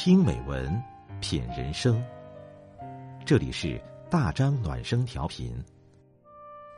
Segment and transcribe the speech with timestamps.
[0.00, 0.80] 听美文，
[1.20, 2.00] 品人生。
[3.26, 5.52] 这里是大张暖声调频，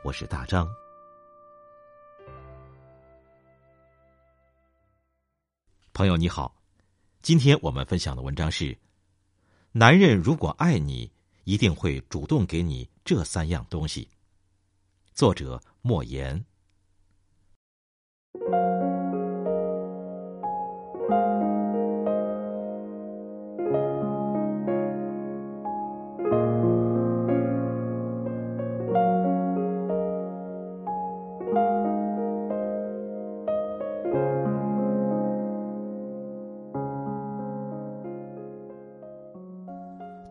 [0.03, 0.67] 我是大张。
[5.93, 6.51] 朋友你好，
[7.21, 8.75] 今天我们分享的文章是：
[9.71, 11.13] 男人如果爱你，
[11.43, 14.09] 一定会主动给你这三样东西。
[15.13, 16.43] 作者莫言。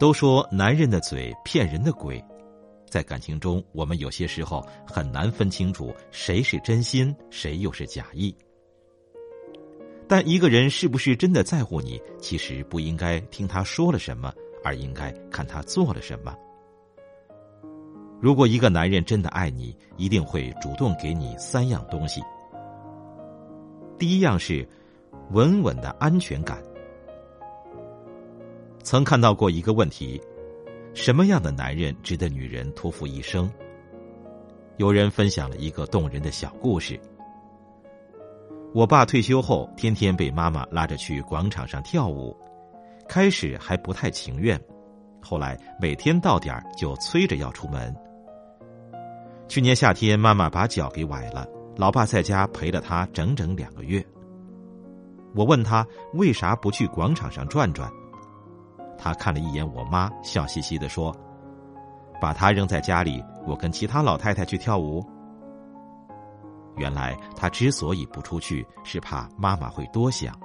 [0.01, 2.25] 都说男人的嘴骗人的鬼，
[2.89, 8.35] 在感情中，我们有些时候很难分清楚谁是真心，谁又是假意。
[10.09, 14.33] 但一个人是不是真的在乎你，其实不应该听他说了什么，
[14.65, 16.35] 而应该看他做了什么。
[18.23, 22.23] 如果一个男人真的爱你，一定会主动给你三样东西。
[23.99, 24.67] 第一样是
[25.33, 26.59] 稳稳的安全感。
[28.83, 30.21] 曾看到过一个问题：
[30.95, 33.51] 什么样的男人值得女人托付一生？
[34.79, 36.99] 有人分享了一个动人的小故事。
[38.73, 42.35] 我爸退休后，天天被妈妈拉着去广场上跳舞，
[43.07, 44.59] 开始还不太情愿，
[45.21, 47.95] 后来每天到点儿就催着要出门。
[49.47, 54.05] 去年夏天，妈妈把脚给崴了，老爸在家陪了她整整两个月。
[55.35, 57.91] 我问他为啥不去广场上转转？
[59.03, 61.17] 他看了一眼我妈，笑嘻嘻的说
[62.21, 65.03] ：“把他扔在家里，我跟其他老太太去跳舞。”
[66.77, 70.39] 原来他之所以不出去，是怕妈妈会多想。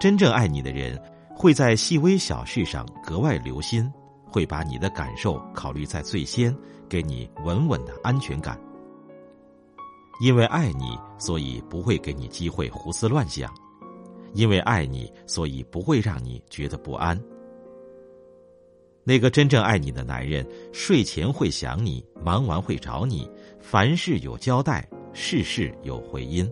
[0.00, 1.00] 真正爱你的人，
[1.34, 3.88] 会在细微小事上格外留心，
[4.28, 6.54] 会把你的感受考虑在最先，
[6.88, 8.58] 给你稳稳的安全感。
[10.20, 13.48] 因为爱你，所以不会给你机会胡思乱想。
[14.34, 17.18] 因为爱你，所以不会让你觉得不安。
[19.04, 26.50] 那个真正爱你的男人，睡前会想你，忙完会找你，凡事有交代，事事有回音。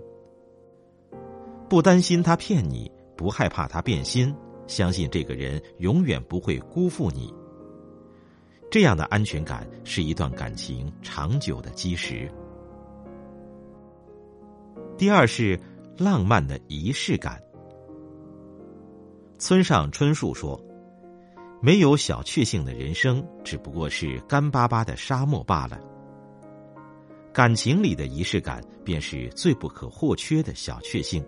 [1.69, 4.33] 不担心他骗你，不害怕他变心，
[4.69, 7.35] 相信这个人永远不会辜负你。
[8.71, 12.31] 这样的安全感是一段感情长久的基石。
[14.97, 15.59] 第二是
[15.97, 17.43] 浪漫的仪式感。
[19.39, 20.59] 村上春树说
[21.61, 25.79] ：“没有小确幸的人生，只不过是干巴巴的沙漠罢了。
[27.33, 31.25] 感情里的仪式感，便是最不可或缺的小确幸。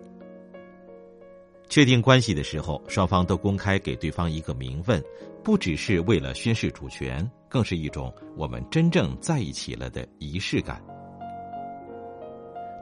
[1.69, 5.03] 确定关系的时候，双方都公开给对方一个名分，
[5.43, 10.81] 不只是为了宣示主权，更是一种我们真正在一起了的仪式感。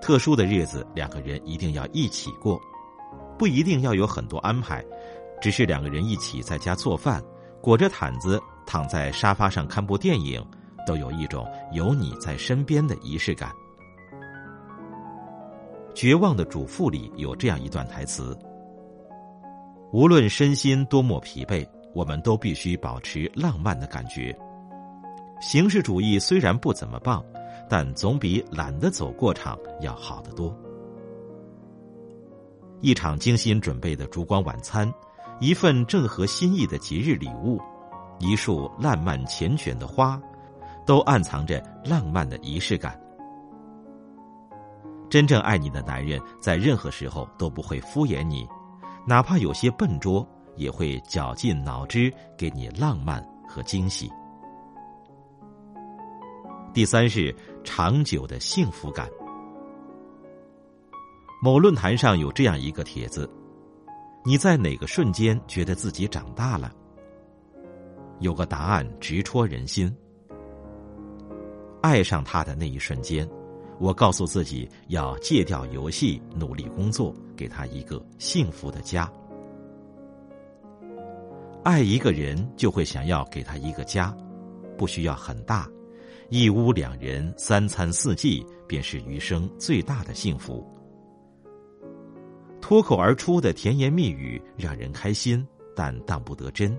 [0.02, 2.62] 特殊的日子，两个人一定要一起过，
[3.38, 4.84] 不一定要有很多安排。”
[5.42, 7.22] 只是两个人一起在家做饭，
[7.62, 10.44] 裹着毯子躺在沙发上看部电影，
[10.88, 13.52] 都有一种有你在身边的仪式感。
[15.94, 18.36] 绝望的主妇里有这样一段台词：
[19.92, 24.36] 无论身心多么疲惫，我们都必须保持浪漫的感觉。
[25.42, 27.24] 形式主义虽然不怎么棒，
[27.70, 30.58] 但总比懒得走过场要好得多。
[32.82, 34.92] 一场精心准备的烛光晚餐。
[35.42, 37.60] 一份正合心意的节日礼物，
[38.20, 40.18] 一束烂漫缱绻的花，
[40.86, 42.98] 都暗藏着浪漫的仪式感。
[45.10, 48.48] 真正爱你的男人，在任何时候都不会敷衍你，
[49.06, 50.26] 哪怕有些笨拙，
[50.56, 54.10] 也会绞尽脑汁给你浪漫和惊喜。
[56.74, 59.10] 第三是长久的幸福感。
[61.42, 63.30] 某论坛上有这样一个帖子。
[64.24, 66.72] 你在哪个瞬间觉得自己长大了？
[68.20, 69.94] 有个答案直戳人心。
[71.82, 73.30] 爱上他的那一瞬间，
[73.80, 79.12] 我告诉自己要戒掉游戏，努力工作，给他一个幸福的家。
[81.64, 84.16] 爱一个人就会想要给他一个家，
[84.78, 85.70] 不需要很大，
[86.30, 90.66] 一屋两人，三餐四季，便是余生最大的幸福。
[92.68, 96.76] 脱口而出的甜言蜜语让人开心，但当不得真。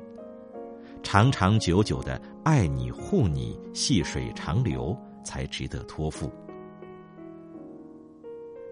[1.01, 6.29] 长长久久的爱你护你，细水长流才值得托付。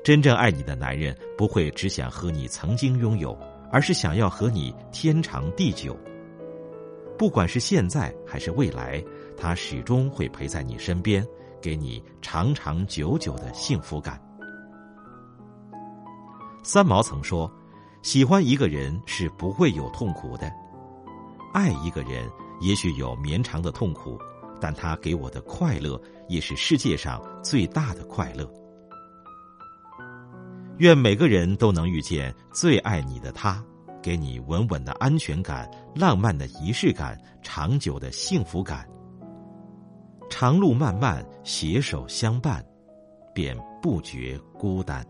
[0.03, 3.39] 真正爱你的男人不会只想和你曾经拥有，
[3.71, 5.97] 而是想要和你天长地久。
[7.17, 9.01] 不管是现在还是未来，
[9.37, 11.25] 他始终会陪在你身边，
[11.63, 14.21] 给你长长久久的幸福感。
[16.65, 17.49] 三毛曾说
[18.01, 20.51] ：“喜欢一个人是不会有痛苦的，
[21.53, 22.27] 爱一个人
[22.59, 24.19] 也许有绵长的痛苦，
[24.59, 28.51] 但他给我的快乐也是世界上最大的快乐。”
[30.79, 33.63] 愿每个人都能遇见最爱你的他，
[34.03, 38.89] 给你稳稳的安全感、浪漫的仪式感、长久的幸福感。
[40.31, 42.65] 长路漫漫，携手相伴，
[43.35, 45.07] 便不觉孤单。